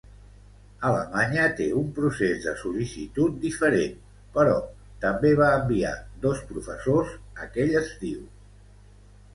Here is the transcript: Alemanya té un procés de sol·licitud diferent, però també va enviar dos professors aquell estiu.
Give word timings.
Alemanya 0.87 1.43
té 1.59 1.67
un 1.81 1.91
procés 1.97 2.39
de 2.45 2.53
sol·licitud 2.61 3.37
diferent, 3.45 3.93
però 4.39 4.57
també 5.05 5.33
va 5.43 5.53
enviar 5.61 5.93
dos 6.27 6.43
professors 6.51 7.17
aquell 7.47 7.79
estiu. 7.85 8.23